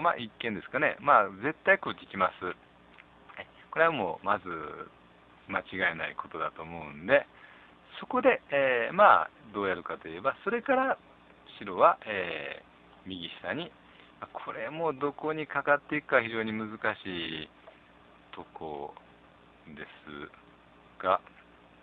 [0.00, 2.56] まあ、一見ですかね、まあ、絶対こっち来ます。
[3.70, 4.44] これはもう、まず、
[5.48, 7.26] 間違いないことだと思うんで、
[8.00, 10.98] そこで、えー、まあ、どうやるかといえば、それから
[11.58, 13.70] 白は、えー、右下に、
[14.32, 16.70] これもどこにかかっていくか非常に難
[17.04, 17.48] しい
[18.34, 18.94] とこ
[19.68, 21.20] ですが、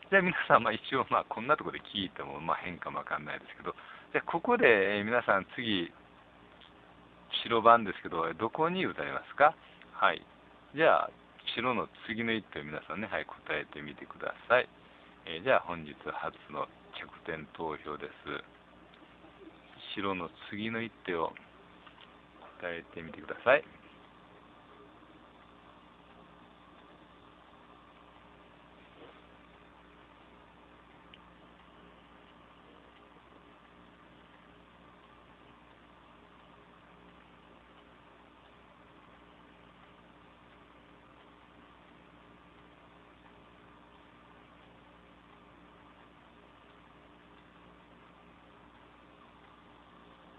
[0.10, 3.74] じゃあ皆さん、まあ、一応、まあ、こんなとこで聞いても、まあ、変かもわかんないですけど、
[4.14, 5.92] じゃここで、皆さん次、
[7.44, 9.56] 白番ですけど、どこに打たれますか？
[9.94, 10.22] はい。
[10.76, 11.10] じゃあ、
[11.56, 14.70] 白の次の一手を皆さんね、はい、答えてみてください。
[15.26, 18.12] えー、じゃあ、本日初の着点投票です。
[19.96, 21.34] 白の次の一手を
[22.62, 23.64] 答えてみてください。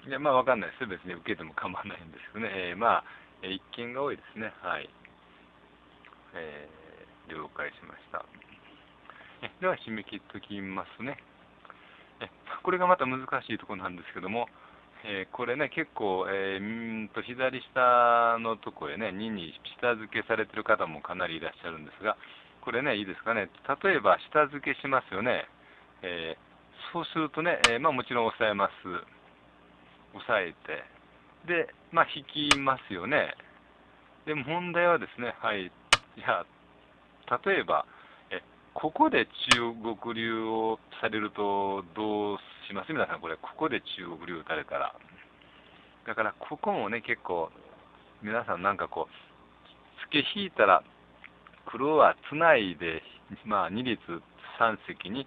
[0.07, 0.87] いや、まあ、わかんないです。
[0.87, 2.53] 別に受けても構わないんですけどね。
[2.53, 3.05] えー、まあ、
[3.41, 4.53] 一見が多いですね。
[4.61, 4.89] はい。
[6.35, 8.25] えー、了解しました。
[9.41, 11.17] えでは、締め切っておきますね。
[12.21, 12.29] え
[12.63, 14.49] これがまた難しいところなんですけども、
[15.05, 22.17] えー、これね、結構、えー、んと左下のところへね、2に下付けされてる方もかなりいらっしゃるんですが、
[22.61, 23.49] これね、いいですかね、
[23.85, 25.49] 例えば下付けしますよね、
[26.03, 29.14] えー、そうするとね、えまあ、もちろん押さえます。
[30.15, 30.85] 押さえて、
[31.47, 33.35] で、まあ、引きますよね。
[34.27, 35.71] で、問題はですね、はい、
[36.17, 36.45] じゃ
[37.29, 37.85] あ、例えば、
[38.31, 38.43] え
[38.73, 42.93] ここで中国流をされるとどうします？
[42.93, 44.95] 皆さん、これ、ここで中国流打たれたら。
[46.07, 47.51] だから、ここもね、結構、
[48.23, 50.83] 皆さんなんかこう、付け引いたら、
[51.67, 53.03] 黒はつないで、
[53.45, 54.01] まあ、2列
[54.59, 55.27] 3隻に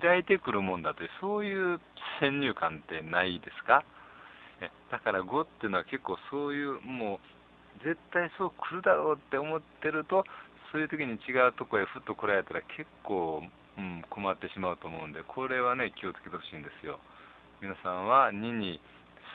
[0.00, 1.80] 開いてくるもんだという、そういう
[2.20, 3.84] 先入観ってないですか？
[4.90, 7.20] だから5っていうのは結構そういう、も
[7.80, 10.24] う絶対そう来るだろうって思ってると、
[10.72, 13.42] そういう時に違うとこへふっと来られたら結構、
[13.78, 16.98] うん、困ってしまうと思うんで、これはね、気をつけてほしいんですよ。
[17.60, 18.80] 皆さんは2に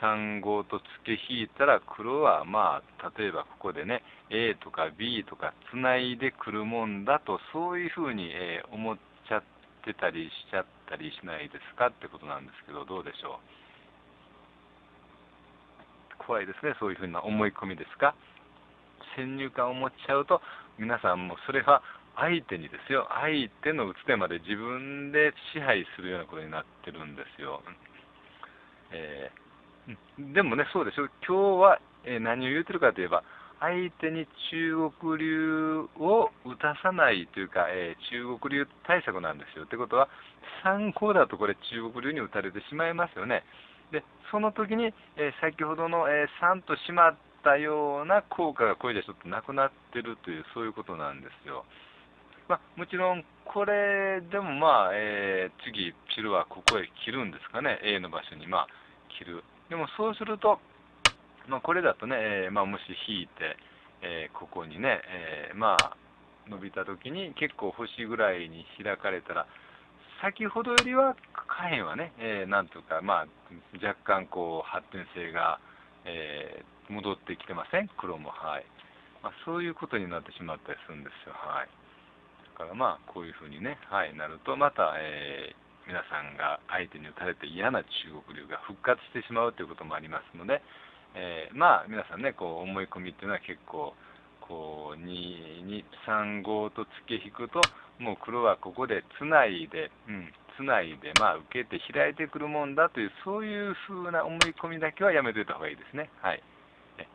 [0.00, 9.42] 3、5と付け引いたら黒はまあ、例えばここでね、A とか B とかつないでくるもんだと、そういうふうに、え、思っちゃっ
[9.84, 13.61] てたりしちゃったりしないですかってことなんですけど、どうでしょう？
[16.26, 18.14] 怖いですね、そういうふうな思い込みですか？
[19.16, 20.40] 先入観を持っちゃうと、
[20.78, 21.82] 皆さんもそれは
[22.16, 27.62] 相手にですよ、相手の打つ手まで自分で支配するようなことになってるんですよ。
[28.92, 33.24] えー、でもね、そうでしょ、今日は、え何を言ってるかといえば、
[33.60, 39.64] 相手に中国流を打たさないというか、えー、中国流対策なんですよ。
[39.64, 40.08] ってことは、
[40.62, 43.44] 参考だとこれ中国流に打たれてしまいますよね。
[43.92, 51.64] で、その時に、え、先ほどの、えー、3としまったような効果がこれでちょっとなくなってるという、そういうことなんですよ。
[52.48, 58.68] まあ、もちろん、これでもまあ、えー、次、白はここへ切るんですかね、A の場所にまあ
[59.18, 59.44] 切る。
[59.68, 60.58] でもそうすると、
[61.48, 63.56] まあ、これだとね、えー、まあ、もし引いて、
[64.02, 65.96] えー、ここにね、えまあ、
[66.48, 69.46] 伸びた時に結構星ぐらいに開かれたら、
[70.22, 73.28] 先ほどよりは下辺はね、えー、なんとか、まあ、
[73.74, 75.58] 若干こう発展性が、
[76.06, 78.30] えー、戻ってきてません、黒も。
[78.30, 78.66] はい
[79.18, 81.34] まあ、そういうことになってしまったりするんですよ。
[81.34, 81.70] はい、
[82.54, 90.62] だからまあ、こういうふうにね、はい、なると、また、えー、皆さんが相手に打たれて嫌な中国流が復活してしまうということもありますので、
[91.18, 93.98] えー、まあ、皆さんね、こう思い込みっていうのは結構、
[94.38, 97.58] こう2、2、3、5と付け引くと、
[97.98, 106.10] もう黒はここでつないで、うん、つないで、まあ、受けて開いてくるもんだという、そういうふうな思い込みだけはやめといた方がいいですね。
[106.20, 106.42] はい。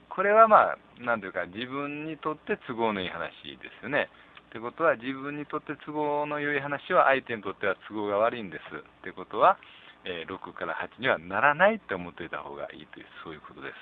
[0.10, 3.30] これはまあ、なんというか、自分にとって都合のいい話
[3.62, 4.10] ですよね。
[4.50, 8.64] ということは、自分にとって都合の良い話は相手にとっては都合が悪いんです。
[9.04, 9.60] ということは、
[10.06, 13.76] えー、6から8にはならないって思っていた方がいいという、そういうことです。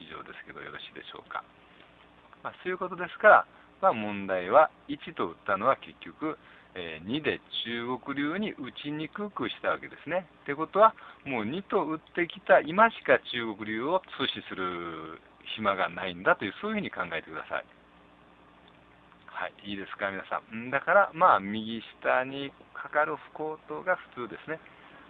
[0.00, 1.44] 以上ですけど、よろしいでしょうか。
[2.42, 3.46] まあ、そういうことですから、
[3.82, 6.38] まあ、問題は1と打ったのは結局、
[6.74, 10.24] えー、2で中国流に打ちにくくしたわけですね。
[10.46, 10.94] ということは、
[11.26, 15.20] もう2と打ってきた今しか中国流を阻止する
[15.58, 17.66] 暇がないんだという、そういうふうに考えてください。
[19.26, 20.70] はい、いいですか、皆さん。
[20.70, 24.60] だから、まあ、右下にかかる不幸等が普通ですね。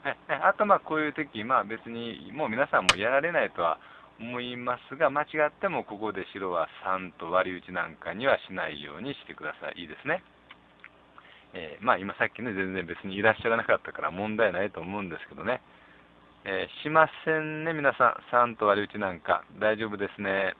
[0.02, 3.78] はいあと、まあ、こういう時、まあ、別にもう皆さんもやられないとは
[4.20, 9.82] 思いますが、間違ってもここで白は3と割り打ちなんかにはしないようにしてください。
[9.82, 10.23] いいですね。
[11.55, 15.61] えー、まあ今さっきね、全然別にいらっしゃらなかったから問題ないと思うんですけどね。
[16.44, 18.53] えー、しませんね、皆さん。
[18.53, 19.44] 3と割り打ちなんか。
[19.61, 20.55] 大丈夫ですね。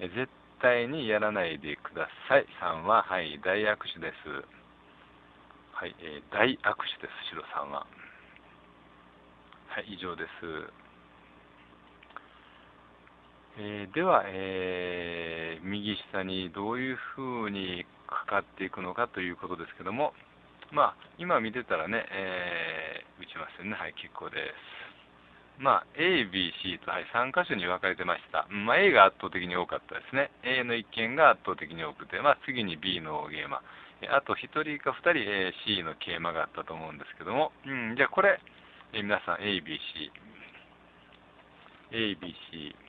[0.00, 2.46] えー、絶対にやらないでください。
[2.60, 4.58] 3は、はい、大握手です。
[5.74, 7.86] はい、えー、大握手です、白さんは。
[9.68, 10.87] はい、以上です。
[13.60, 20.14] えー、では、えー、右下にどういうふうにかかっていくのかということですけども、
[20.70, 23.74] まあ、今見てたらね、えー、打ちますよね。
[23.74, 24.36] はい、結構で
[25.58, 25.58] す。
[25.58, 28.46] まあ、A、B、C と、はい、3箇所に分かれてました。
[28.46, 30.30] まあ、A が圧倒的に多かったですね。
[30.46, 33.58] A の1件が圧倒的に多くて、まあ、次に B のゲーマ。
[34.14, 38.38] あと1人か2人、えー、C の桂馬があったと思うんですけども、うん、じゃあこれ、
[38.94, 40.12] え、皆さん A、B、C。
[41.90, 42.87] A、B、C。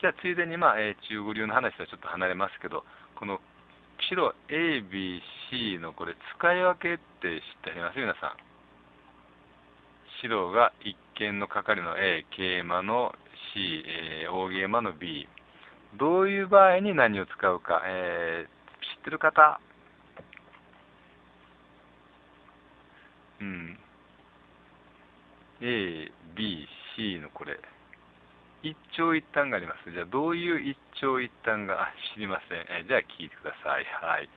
[0.00, 2.84] じゃあついでに、まあえー、中国流の話とはちょっと離れますけど、
[3.16, 3.38] この
[4.08, 5.20] 白 A、B、
[5.50, 7.98] C のこれ使い分けって知ってあります？
[7.98, 8.36] 皆さん。
[10.22, 13.14] 白が一見の係の A、桂馬の
[13.52, 15.28] C、えー、大桂馬の B。
[15.98, 19.60] どういう場合に何を使うか、えー、知ってる方？
[23.40, 23.78] うん。
[25.60, 26.66] A、B、
[26.96, 27.60] C のこれ。
[28.62, 29.90] 一長一短があります。
[29.90, 31.88] じゃあ、どういう一長一短が？
[32.14, 32.58] 知りません。
[32.68, 33.84] えじゃあ、聞いてください。
[33.84, 34.28] はい。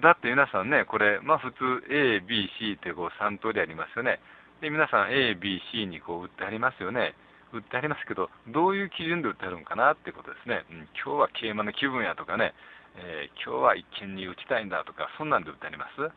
[0.00, 4.20] だって皆さんね、これ、まあ普通 A、B、C ってこう3通りありますよね。
[4.60, 7.14] で、皆さん A、B、C にこう打ってありますよね。
[7.52, 10.64] 打ってありますけど、どういう基準で打ってあるんかなってことですね。
[10.70, 12.54] うん、今日は桂馬の気分やとかね、
[12.96, 16.12] えー、今日は一見に打ちたいんだとか、そんなんで打ってあります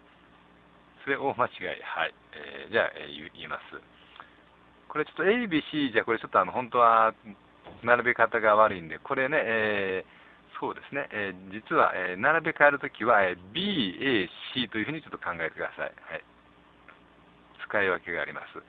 [1.03, 1.81] それ大間違い。
[1.81, 2.13] はい。
[2.33, 3.81] えー、じゃあ、えー、言います。
[4.91, 7.13] これちょっと A、B、C じゃ、これちょっとあの、本当は
[7.81, 15.93] 並べ方が悪いんで、これね、えー、そうですね、えー、実は、えー、並べ替えるときは、え、B、A、C というふうにちょっと考えてください。
[16.11, 16.23] はい。
[17.67, 18.59] 使い分けがあります。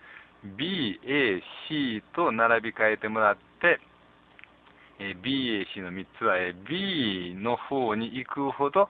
[0.56, 3.80] B、A、C と並び替えてもらって、
[5.00, 8.88] え、B、A、C の3つは、え、B の方に行くほど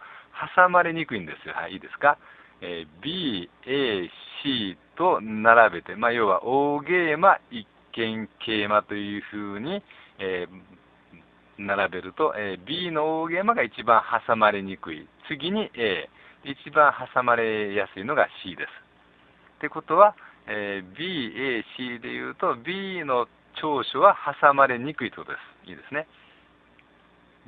[0.57, 1.55] 挟まれにくいんですよ。
[1.55, 2.19] はい、いいですか？
[2.63, 4.09] えー、B、A、
[4.43, 9.83] C と並べて、まあ、要は大ゲーマ、一見桂馬というふうに、
[10.19, 15.09] えー、並べると、えー、B の大ゲーマが一番挟まれにくい。
[15.29, 16.09] 次に A、
[16.45, 18.69] 一番挟まれやすいのが C です。
[19.59, 20.15] ってことは、
[20.47, 23.27] えー、B、A、C でいうと B の
[23.61, 25.71] 長所は挟まれにくいということです。
[25.71, 26.07] いいですね。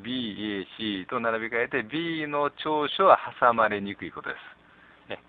[0.02, 4.53] B、A、C と並び替えて B の長所は挟まれにくいことです。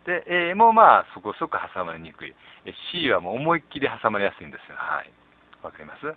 [0.06, 2.34] で、A もまあそこそこ挟まりにくい。
[2.92, 4.78] C はもう思いっきり挟まりやすいんですよ。
[4.78, 5.12] はい。
[5.62, 6.16] わかります？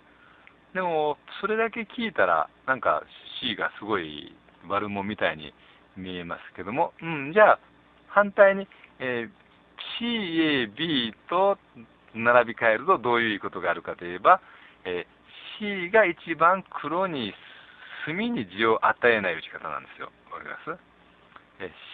[0.73, 3.03] でも、それだけ聞いたら、なんか
[3.41, 4.35] C がすごい
[4.67, 5.53] 悪者みたいに
[5.97, 7.59] 見えますけども、うん、じゃあ、
[8.07, 8.67] 反対に、
[8.99, 9.29] えー、
[9.99, 11.57] C、A、B と
[12.13, 14.41] 並び替えるとどういうことがあるかといえば、
[14.85, 17.33] えー、C が一番黒に
[18.05, 20.11] 墨に字を与えない打ち方なんですよ。
[20.31, 20.79] わかります？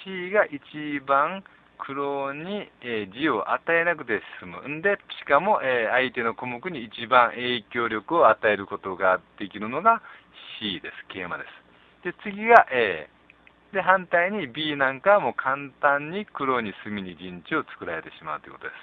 [0.03, 1.43] C が一番
[1.77, 4.67] 黒に、え字を与えなくて済む。
[4.67, 10.01] んで、しかも、え相手の項目に一番影響力を与えることができるのが
[10.59, 10.95] C です。
[11.07, 12.03] 桂馬です。
[12.03, 13.09] で、次が A。
[13.73, 18.75] で、反対に B なんかはもう簡単に黒に隅に陣地を作られてしまうということです。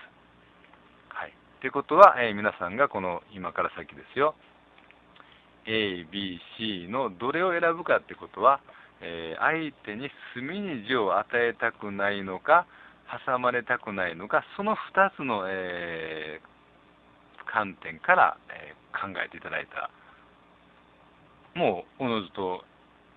[1.16, 1.32] はい。
[1.60, 4.34] ということは、えー、皆さんがこの今から先ですよ。
[5.66, 8.60] A、B、C のどれを選ぶかってことは、
[9.02, 12.66] えー、相手に隅に字を与えたくないのか、
[13.26, 19.90] 挟まれたくないのか、その2つの、えー、観点から、えー、考えていただいたら、
[21.54, 22.64] もうおのずと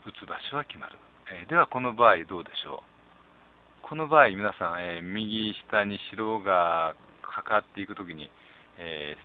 [0.05, 0.97] 打つ場所は決まる。
[1.31, 2.83] えでは、この場合どうでしょ
[3.83, 3.87] う？
[3.87, 8.29] この場合、皆さん、え右下に白がかかっていくときに、
[8.77, 9.15] え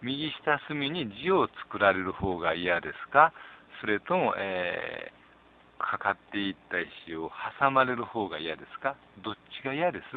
[0.00, 3.32] 右下隅に字を作られる方が嫌ですか？
[3.80, 5.12] それとも、え
[5.78, 7.30] かかっていった石を
[7.60, 8.96] 挟まれる方が嫌ですか？
[9.24, 10.16] どっちが嫌です？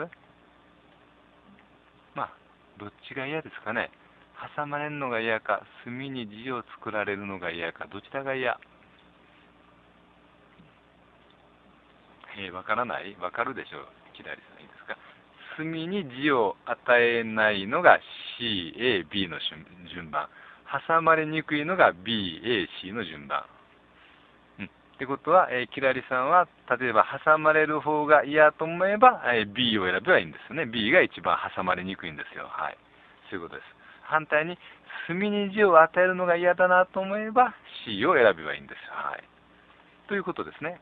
[2.15, 2.34] まあ、
[2.80, 3.89] どっちが嫌ですかね？
[4.58, 8.60] 挟まれるのが嫌か、墨に字を作られるのが嫌か、どちらが嫌？
[12.39, 13.15] えー、わからない？
[13.22, 13.88] わかるでしょう？
[14.13, 14.98] 左さんいいですか？
[15.58, 18.00] 墨に字を与えないのが
[18.39, 19.38] C、A、B の
[19.94, 20.27] 順番。
[20.88, 23.44] 挟まれにくいのが B、A、C の順番。
[25.01, 26.48] ってことは、えー、キラリさんは、
[26.79, 30.70] 例えば挟まれる方が嫌と思えば、えー、B を選べばいいんですよね。
[30.70, 32.46] B が一番挟まれにくいんですよ。
[32.46, 32.77] はい。
[33.31, 33.65] そういうことです。
[34.05, 34.60] 反対に、
[35.08, 38.77] 隅に字を与えるのが嫌だなと思えば C を選べばいいんです。
[38.93, 39.24] はい。
[40.08, 40.77] ということですね。